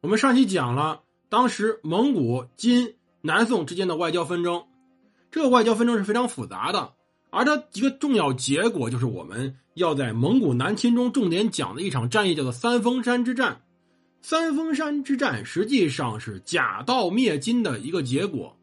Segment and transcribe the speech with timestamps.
[0.00, 4.62] 我们上期讲了当时蒙古、金、南宋之间的外交纷争，
[5.32, 6.92] 这个外交纷争是非常复杂的，
[7.30, 13.62] 而它一个重要结果就是我们要在蒙古南侵中重点讲的一场战役，叫做三峰山之战。
[14.22, 18.56] 三峰山之战实际上是假道灭金的一个结果，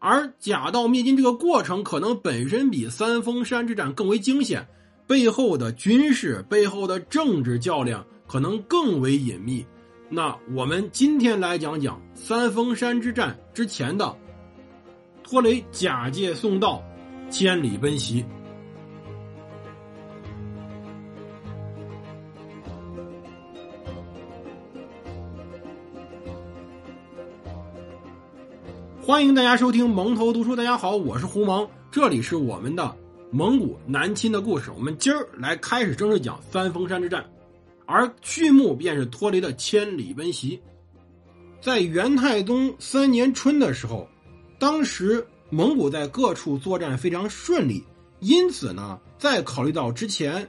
[0.00, 4.66] 而假道灭金这个过程可能本身比三峰山之战更为惊险，
[5.06, 9.64] 背后的军事、背后的政治较量可能更为隐秘。
[10.08, 14.16] 那我们今天来讲讲三峰山之战之前的
[15.24, 16.80] 托雷假借送道，
[17.28, 18.24] 千里奔袭。
[29.02, 30.54] 欢迎大家收听蒙头读书。
[30.54, 32.94] 大家好，我是胡蒙，这里是我们的
[33.32, 34.70] 蒙古南侵的故事。
[34.70, 37.24] 我们今儿来开始正式讲三峰山之战，
[37.86, 40.60] 而序幕便是托雷的千里奔袭。
[41.60, 44.06] 在元太宗三年春的时候，
[44.58, 47.82] 当时蒙古在各处作战非常顺利，
[48.20, 50.46] 因此呢，再考虑到之前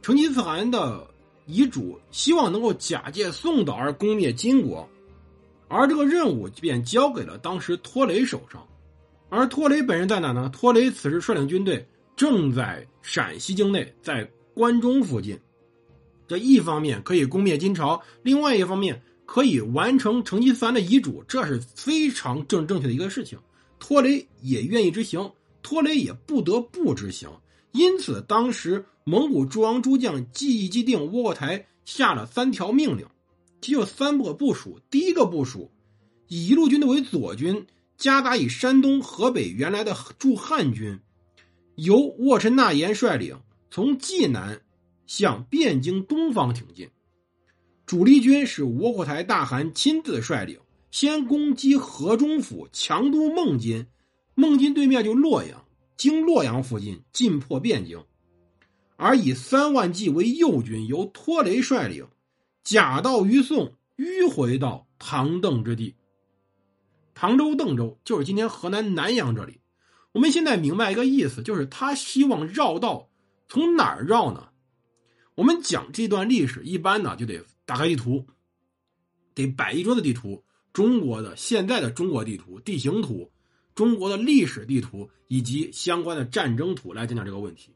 [0.00, 1.06] 成吉思汗的
[1.46, 4.88] 遗嘱，希望能够假借宋岛而攻灭金国。
[5.68, 8.66] 而这个任务便交给了当时托雷手上，
[9.28, 10.50] 而托雷本人在哪呢？
[10.52, 11.86] 托雷此时率领军队
[12.16, 15.38] 正在陕西境内，在关中附近。
[16.30, 23.36] 这一方面可以攻灭金朝，另外一方面可以完成成吉思汗的遗嘱，这是非常正正确的一个事情。
[23.80, 27.28] 托雷也愿意执行，托雷也不得不执行。
[27.72, 33.04] 因此，当时蒙古诸王诸将记忆既定，窝阔台下了三条命令。
[33.60, 34.78] 其有三个部署。
[34.88, 35.72] 第一个部署，
[36.28, 41.00] 以一路军队为左军，夹杂以山东、河北原来的驻汉军，
[41.74, 43.36] 由沃陈纳延率领，
[43.68, 44.60] 从济南
[45.10, 46.88] 向汴京东方挺进。
[47.84, 50.60] 主力军是窝阔台大汗亲自率领，
[50.92, 53.88] 先攻击河中府、强都孟津。
[54.36, 55.64] 孟津对面就洛阳，
[55.96, 58.04] 经洛阳附近进破汴京。
[58.94, 62.06] 而以三万骑为右军，由托雷率领。
[62.62, 65.96] 假道于宋，迂回到唐邓之地。
[67.14, 69.58] 唐州、邓州就是今天河南南阳这里。
[70.12, 73.08] 我们现在明白一个意思，就是他希望绕道，
[73.48, 74.49] 从哪儿绕呢？
[75.40, 78.26] 我们讲这段历史，一般呢就得打开地图，
[79.32, 83.32] 得摆一桌子地图，中国的现在的中国地图、地形图、
[83.74, 87.74] 中国的历史地图以及相关的战争图来讲讲这个问题。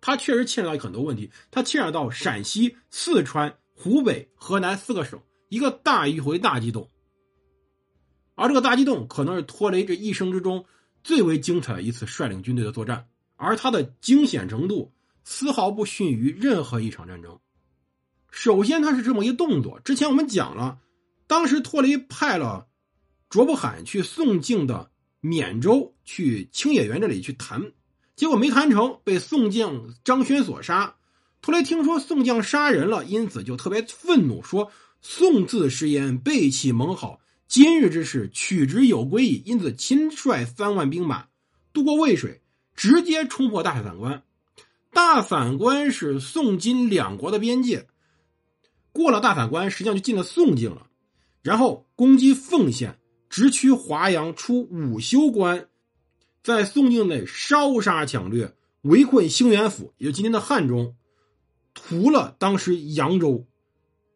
[0.00, 3.56] 它确实牵扯到很多问题，它牵扯到陕西、四川。
[3.72, 6.90] 湖北、河南四个省，一个大迂回大机动，
[8.34, 10.64] 而这个大机动可能是托雷这一生之中
[11.04, 13.06] 最为精彩的一次率领军队的作战，
[13.36, 14.92] 而它的惊险程度
[15.28, 17.40] 丝毫不逊于任何一场战争。
[18.30, 19.80] 首先，他是这么一动作。
[19.80, 20.78] 之前我们讲了，
[21.26, 22.68] 当时托雷派了
[23.28, 27.72] 卓布罕去宋境的缅州去清野园这里去谈，
[28.14, 30.94] 结果没谈成，被宋将张轩所杀。
[31.42, 34.70] 托雷听说宋将杀人了，因此就特别愤怒，说
[35.02, 41.26] ：“宋自食言，背弃盟好，今日之事取之有归矣。”因此亲率三万兵马
[41.72, 42.42] 渡过渭水，
[42.76, 44.22] 直接冲破大散关。
[44.96, 47.86] 大散关是宋金两国的边界，
[48.92, 50.86] 过了大散关，实际上就进了宋境了。
[51.42, 52.98] 然后攻击凤县，
[53.28, 55.68] 直趋华阳，出武修关，
[56.42, 60.96] 在宋境内烧杀抢掠，围困兴元府，也就今天的汉中。
[61.74, 63.46] 屠了当时扬州，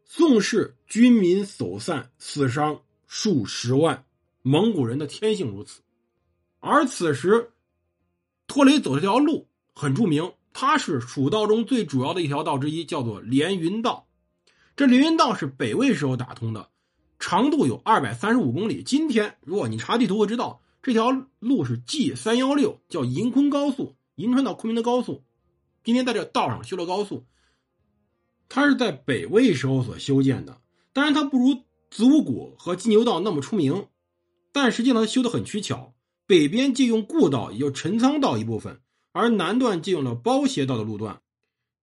[0.06, 4.06] 宋氏军民走散，死伤数十万。
[4.41, 5.82] 蒙古人的天性如此。
[6.58, 7.50] 而此时，
[8.47, 14.06] 托雷走这条路很著名，它是蜀道中最主要的一条道之一，叫做连云道。
[14.76, 16.70] 这连云道是北魏时候打通的，
[17.18, 18.82] 长度有二百三十五公里。
[18.82, 25.22] 今天如果你查地图会知道，这条路是 G 三幺六，叫银昆高速，银川到昆明的高速。
[25.84, 27.26] 今天在这道上修了高速。
[28.48, 30.60] 它是在北魏时候所修建的，
[30.92, 33.86] 当然它不如子午谷和金牛道那么出名，
[34.53, 35.94] 但实际上它修的很取巧。
[36.26, 38.80] 北边借用故道，也就陈仓道一部分，
[39.12, 41.22] 而南段借用了包斜道的路段。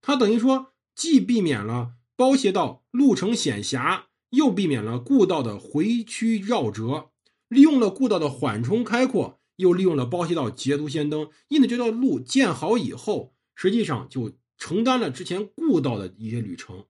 [0.01, 7.12] 它等于说既避免了包斜道路程险狭，又避免了故道的回曲绕折，
[7.47, 11.29] 利用了故道的缓冲开阔，又利用了包斜道捷足先登。
[11.47, 14.33] 因此，这条路建好以后，实际上就。
[14.59, 16.85] 承担了之前故道的一些旅程，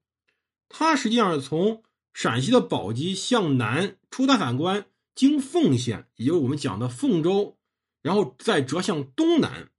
[0.69, 1.83] 它实际上是从
[2.13, 7.57] 陕西的宝鸡向南出大散关，经凤县，也就是我们讲的凤州，
[8.01, 9.69] 然后再折向东南，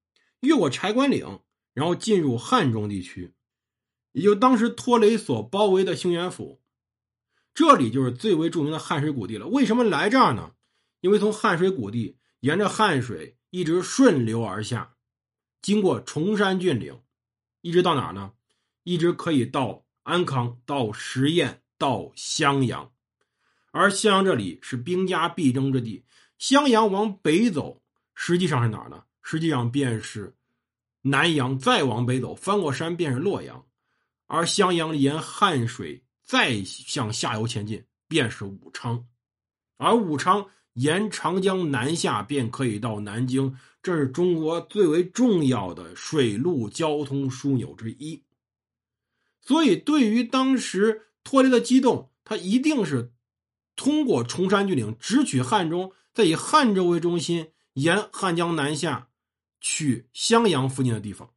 [0.41, 1.41] 越过柴关岭，
[1.75, 3.35] 然后进入汉中地区，
[4.13, 6.61] 也就当时托雷所包围的兴元府。
[7.55, 9.49] 这里就是最为著名的汉水谷地了。
[9.49, 10.53] 为什么来这儿呢？
[11.01, 14.95] 因为从汉水谷地沿着汉水一直顺流而下，
[15.61, 17.01] 经过崇山峻岭，
[17.61, 18.35] 一直到哪儿呢？
[18.85, 22.93] 一直可以到安康、到十堰、到襄阳。
[23.73, 26.05] 而襄阳这里是兵家必争之地。
[26.39, 27.83] 襄阳往北走，
[28.15, 29.05] 实际上是哪儿呢？
[29.31, 30.35] 实际上便是
[31.03, 31.59] 南阳。
[31.59, 33.63] 再往北走，翻过山便是洛阳。
[34.27, 39.07] 而襄阳沿汉水再向下游前进，便是武昌。
[39.77, 43.55] 而武昌沿长江南下，便可以到南京。
[43.83, 48.23] 这是中国最为重要的水陆交通枢纽之一。
[49.43, 53.13] 所以，对于当时脱离的机动，他一定是
[53.77, 55.93] 通过崇山峻岭直取汉中。
[56.15, 59.09] 再以汉州为中心，沿汉江南下，
[59.61, 61.31] 去襄阳附近的地方。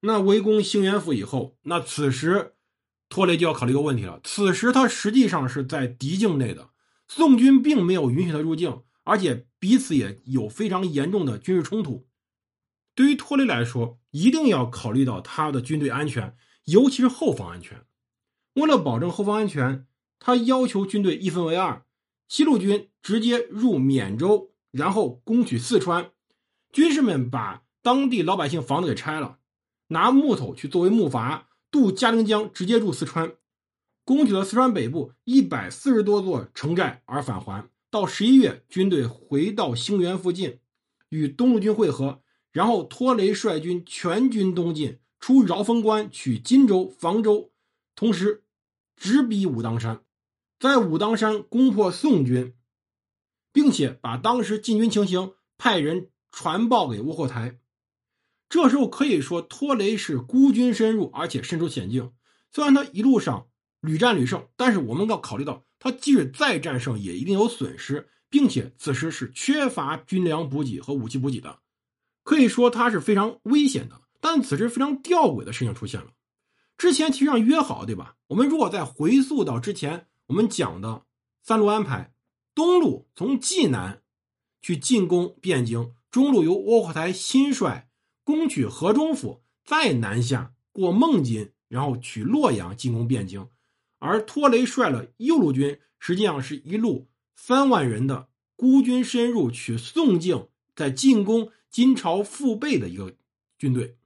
[0.00, 2.54] 那围攻兴元府以后，那此时
[3.08, 4.20] 托雷就要考虑一个问题了。
[4.22, 6.70] 此时他实际上是在敌境内的，
[7.08, 12.06] 宋军并没有允许他入境，而且彼此也有非常严重的军事冲突。
[12.94, 17.84] 对于托雷来说，一定要考虑到他的军队安全，尤其是后方安全。
[18.54, 19.86] 为了保证后方安全，
[20.18, 21.84] 他要求军队一分为二。
[22.28, 26.10] 西路军直接入缅州，然后攻取四川。
[26.78, 29.40] 军士们把当地老百姓房子给拆了，
[29.88, 31.42] 拿木头去作为木筏
[31.72, 33.32] 渡嘉陵江，直接入四川，
[34.04, 37.68] 攻取了四川北部一百四十多座城寨而返还。
[37.90, 40.60] 到十一月，军队回到兴元附近，
[41.08, 42.22] 与东路军会合，
[42.52, 47.50] 然后托雷率军全军东进，出饶峰关，取荆州、房州，
[47.96, 48.44] 同时
[48.94, 50.04] 直逼武当山。
[50.60, 52.54] 在武当山攻破宋军，
[53.52, 57.58] 并且把当时进军情形派人传报给窝阔台。
[58.48, 62.12] 这时候可以说，托雷是孤军深入，而且身处险境。
[62.52, 63.48] 虽然他一路上
[63.80, 71.58] 屡战屡胜，但是我们要考虑到，他即使再战胜，也一定有损失，并且此时是缺乏军粮补给和武器补给的，
[72.22, 74.00] 可以说他是非常危险的。
[74.20, 76.12] 但此时非常吊诡的事情出现了，
[76.76, 78.14] 之前其实上约好，对吧？
[78.28, 80.06] 我们如果再回溯到之前。
[80.28, 81.02] 我们讲的
[81.42, 82.12] 三路安排：
[82.54, 84.02] 东路从济南
[84.60, 87.88] 去进攻汴京，中路由窝阔台亲率
[88.24, 93.48] 攻取河中府，再南下过孟津，然后取洛阳进攻汴京。
[93.98, 103.16] 而托雷率了右路军，实际上是一路三万人的孤军深入取宋境，在进攻金朝腹背的一个
[103.58, 103.96] 军队。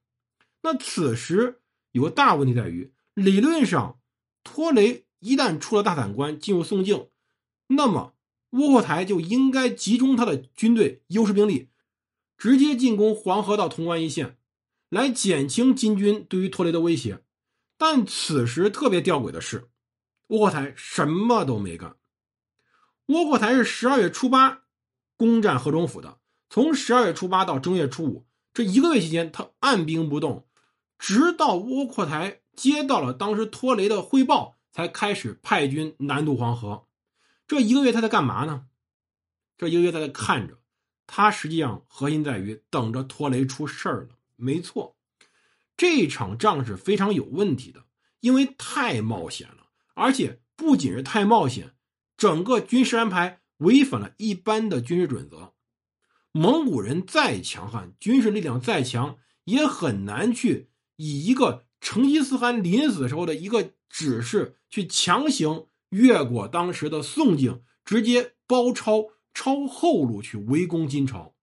[0.63, 1.61] 那此时
[1.91, 3.99] 有个大问题在于，理论上
[4.43, 5.05] 托雷。
[5.25, 7.07] 一旦出了大散关，进入宋境，
[7.69, 8.15] 那么
[8.51, 11.69] 窝阔台就应该集中他的军队优势兵力，
[12.43, 14.37] 直接进攻黄河到潼关一线，
[14.89, 17.23] 来减轻金军对于托雷的威胁。
[17.79, 19.69] 但此时特别吊诡的是，
[20.27, 21.95] 窝阔台什么都没干。
[23.07, 24.65] 窝阔台是十二月初八
[25.17, 26.19] 攻占河中府的，
[26.51, 30.49] 从十二月初八到正月初五这一个月期间，他按兵不动，
[30.99, 34.57] 直到窝阔台接到了当时托雷的汇报。
[34.73, 36.87] 才开始派军南渡黄河，
[37.47, 38.65] 这一个月他在干嘛呢？
[39.59, 40.62] 这一个月他在看着，
[41.15, 44.17] 他实际上核心在于等着托雷出事儿了。
[44.37, 44.97] 没错，
[45.77, 47.85] 这场仗是非常有问题的，
[48.21, 51.75] 因为太冒险了，而且不仅是太冒险，
[52.17, 55.53] 整个军事安排违反了一般的军事准则。
[56.33, 63.73] 蒙古人再强悍，军事力量再强，也很难去以一个成吉思汗临死时候的一个。
[63.95, 69.05] 指示去强行越过当时的宋境，直接包抄
[69.35, 71.35] 抄后路去围攻金朝。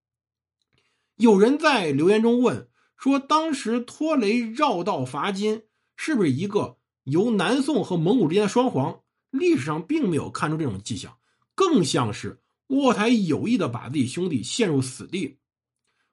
[1.16, 5.64] 有人在留言中问说：“当时托雷绕道伐金，
[5.96, 11.18] 是不是一个由南宋和蒙古之间的双簧？”历史上并没有看出这种迹象，
[11.54, 15.38] 更像是卧台有意的把自己兄弟陷入死地。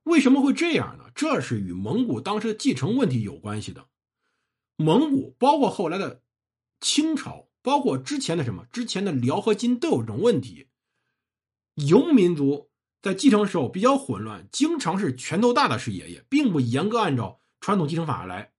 [0.02, 1.04] 为什么会这样呢？
[1.14, 3.87] 这是与蒙古当时的继承问题有关系的。
[4.76, 6.23] 蒙古包括后来的。
[6.78, 10.66] 清朝包括之前的什么，之前的辽和金都有这种问题。
[11.76, 12.68] 游民族
[13.00, 18.52] 在继承时候比较混乱，经常是拳头大的是爷爷，并不严格按照传统继承法来。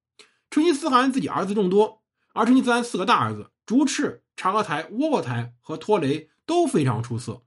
[0.50, 7.44] 成吉思汗自己儿子众多，而成吉思汗四个大儿子竹赤、察合台、窝阔台和托雷都非常出色。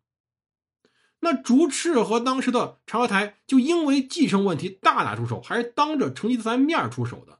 [1.20, 7.38] 那竹赤和当时的察合台就因为继承问题大打出手，还是当着成吉思汗面出手的。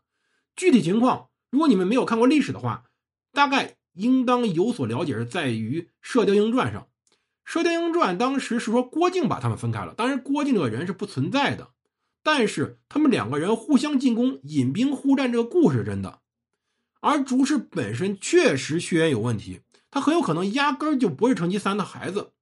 [0.54, 2.84] 具体情况，如果你们没有看过历史的话，
[3.32, 6.82] 大概应当有所了解，是在于《射雕英雄传》上，
[7.44, 11.70] 《射雕英雄传》当时是说郭靖把他们分开了，当然郭靖这个人是不存在的，
[12.22, 16.20] 但是他们两个人互相进攻、引兵互战这个故事是真的。
[17.00, 22.32] 而竹赤本身确实血缘有问题，他很有可能压根儿就不是成吉思汗的孩子。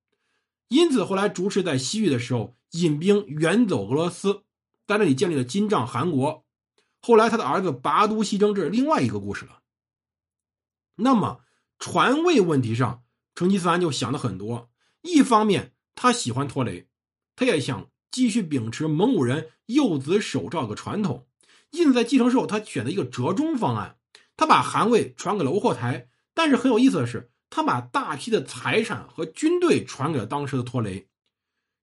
[0.68, 4.42] 因此，后来主持在西域的时候，引兵远走俄罗斯，
[4.86, 6.44] 在那里建立了金帐汗国。
[7.00, 9.60] 后来，他的儿子拔都西征，这是另外一个故事了。
[10.96, 11.40] 那么，
[11.78, 14.68] 传位问题上，成吉思汗就想的很多。
[15.02, 16.88] 一方面，他喜欢拖雷，
[17.36, 21.26] 他也想继续秉持蒙古人幼子守诏的传统，
[21.70, 23.98] 印在继承时候，他选择一个折中方案，
[24.36, 26.08] 他把汗位传给了窝阔台。
[26.34, 27.30] 但是很有意思的是。
[27.50, 31.08] 他把大批的财产和军队传给了当时的托雷。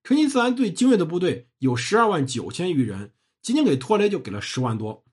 [0.04, 5.04] 成吉思汗最精锐的部队有十二万九千余人，仅仅给托雷就给了十万多。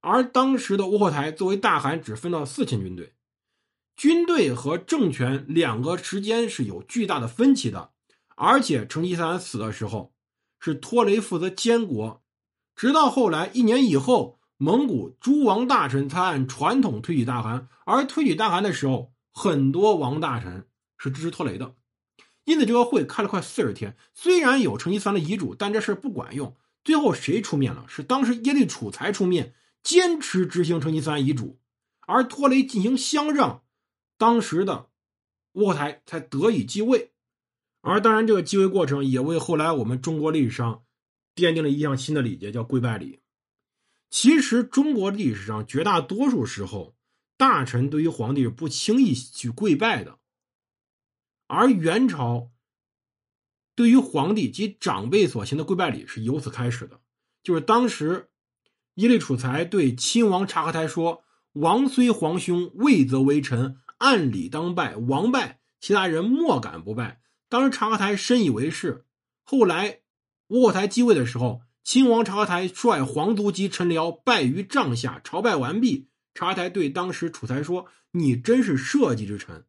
[0.00, 3.14] 而当时的窝阔台作为大汗，只分到四千军队，
[3.96, 7.90] 军队和政权两个时间是有巨大的分歧的。
[8.36, 10.12] 而且成吉思汗死的时候，
[10.60, 12.22] 是托雷负责监国，
[12.74, 17.68] 直到后来一年以后，蒙古诸王大臣才按传统推举大汗。
[17.84, 19.12] 而推举大汗的时候。
[19.36, 21.74] 很多王大臣是支持托雷的，
[22.44, 23.96] 因此这个会开了快四十天。
[24.14, 26.54] 虽然有成吉思汗的遗嘱，但这事不管用。
[26.84, 27.84] 最后谁出面了？
[27.88, 31.58] 是当时耶律楚材出面，坚持执行成吉思汗遗嘱，
[32.06, 33.63] 而托雷进行相让，
[34.24, 34.88] 当时的
[35.52, 37.12] 窝阔台才得以继位。
[37.82, 40.84] 而当然，这个继位过程也为后来我们中国历史上
[41.34, 43.20] 奠定了一项新的礼节，叫跪拜礼。
[44.08, 46.94] 其实中国历史上绝大多数时候。
[47.36, 50.20] 大臣对于皇帝是不轻易去跪拜的，
[51.48, 52.52] 而元朝
[53.74, 57.00] 对于皇帝及长辈所行的跪拜礼是由此开始的。
[57.42, 58.30] 就是当时
[58.94, 69.04] 耶律楚材对亲王察合台说：“王虽皇兄，位则为臣，按礼当拜，王拜，其他人莫敢不拜。”当时察合台深以为是。
[69.42, 70.00] 后来
[70.48, 76.08] 窝阔台继位的时候，亲王察合台率皇族及臣僚拜于帐下，朝拜完毕。
[76.34, 79.64] 察合台对当时楚才说：“你真是社稷之臣。”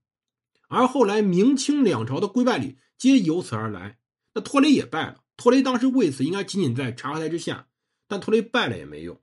[0.67, 3.97] 而后来明清两朝的跪拜礼皆由此而来。
[4.33, 7.67] 那托雷也拜了，托雷当时为此应该仅仅在察合台之下，
[8.07, 9.21] 但托雷拜了也没用。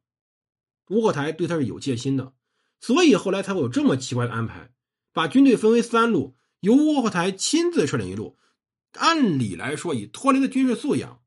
[0.88, 2.32] 窝阔台对他是有戒心的，
[2.80, 4.70] 所以后来才会有这么奇怪的安排，
[5.12, 8.38] 把军队分为三路，由窝阔台亲自率领一路。
[8.94, 11.20] 按理来说，以托雷的军事素养，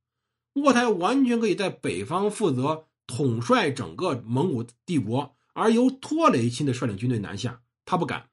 [0.54, 5.36] 窝阔台完全可以在北方负责统帅整个蒙古帝国。
[5.54, 8.30] 而由托雷亲自率领军队南下，他不敢，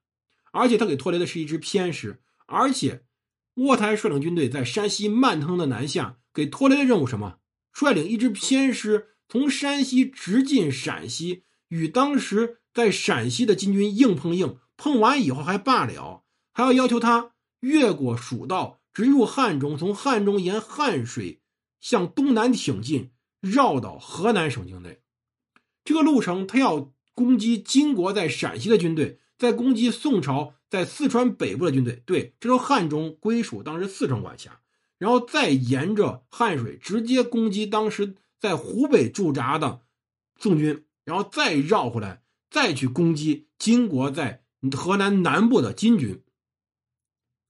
[0.50, 3.04] 而且他给托雷的是一支偏师，而且
[3.54, 7.38] 窝台率领军队在山西慢腾腾的南下，给托雷的任务什么？
[7.72, 21.40] 率领一支偏师从山西直进陕西，与当时在陕西的金军硬碰硬，碰完以后还罢了，还要要求他越过蜀道，直入汉中，从汉中沿汉水
[21.80, 25.00] 向东南挺进，绕到河南省境内。
[25.84, 26.92] 这个路程他要。
[27.14, 32.02] 攻击金国在陕西的军队，再攻击宋朝在四川北部的军队。
[32.06, 34.60] 对，这时候汉中归属当时四川管辖，
[34.96, 39.82] 然后再沿着汉水直接攻击当时在湖北驻扎的
[40.38, 46.22] 宋军，然后再绕回来，再去攻击金国在河南南部的金军。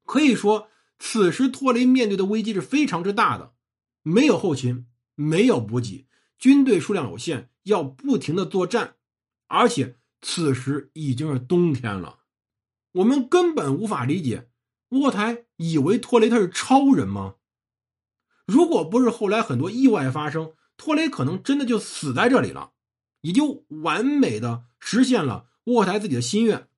[0.05, 3.55] 可以说，此时托雷面对的危机是非常之大的，
[4.03, 6.07] 没有后勤，没有补给，
[6.39, 8.97] 军队数量有限，要不停的作战。
[9.47, 12.21] 而且此时已经是冬天了，
[12.93, 14.51] 我们根本无法理解，
[14.89, 17.37] 窝台以为托雷他是超人吗？
[18.47, 22.73] 如果不是后来很多意外发生，托雷可能真的就死在这里了，
[23.21, 26.69] 也就完美的实现了窝台自己的心愿。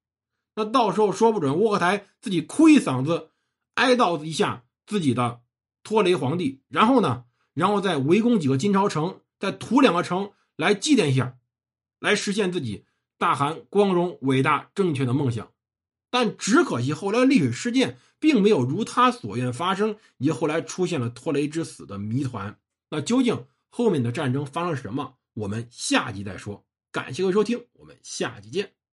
[0.57, 3.31] 那到时候说不准窝阔台自己哭一嗓子，
[3.75, 5.41] 哀悼一下自己的
[5.83, 11.37] 托雷皇帝，然后呢，然后再围攻几个金朝城，再屠两个城来祭奠一下。
[12.01, 12.85] 来实现自己
[13.17, 15.51] 大汗光荣、伟大、正确的梦想，
[16.11, 22.59] 但只可惜后来历史事件并没有如他所愿发生，也后来出现了托雷之死的谜团。
[22.91, 25.17] 那究竟后面的战争发生什么？
[25.33, 26.65] 我们下集再说。
[26.93, 28.84] 感谢各位收听，我们下集见。